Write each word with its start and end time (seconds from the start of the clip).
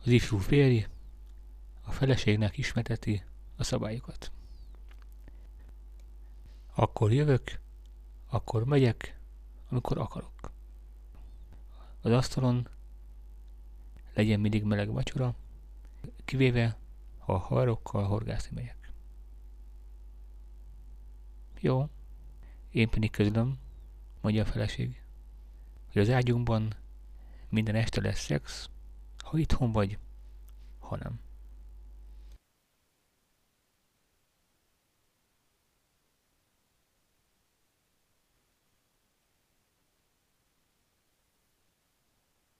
Az 0.00 0.06
ifjú 0.06 0.38
férj 0.38 0.86
a 1.82 1.90
feleségnek 1.90 2.56
ismerteti 2.58 3.24
a 3.56 3.64
szabályokat. 3.64 4.32
Akkor 6.74 7.12
jövök, 7.12 7.60
akkor 8.28 8.64
megyek, 8.64 9.18
amikor 9.68 9.98
akarok. 9.98 10.52
Az 12.00 12.12
asztalon 12.12 12.68
legyen 14.14 14.40
mindig 14.40 14.64
meleg 14.64 14.92
vacsora, 14.92 15.34
kivéve, 16.24 16.76
ha 17.18 17.34
a 17.34 17.38
harokkal 17.38 18.04
horgászni 18.04 18.54
megyek. 18.54 18.92
Jó, 21.60 21.88
én 22.70 22.88
pedig 22.88 23.10
közlöm, 23.10 23.58
mondja 24.20 24.42
a 24.42 24.46
feleség, 24.46 25.02
hogy 25.92 26.02
az 26.02 26.10
ágyunkban 26.10 26.74
minden 27.48 27.74
este 27.74 28.00
lesz 28.00 28.24
szex, 28.24 28.70
ha 29.30 29.38
itthon 29.38 29.72
vagy, 29.72 29.98
ha 30.78 30.96
nem. 30.96 31.20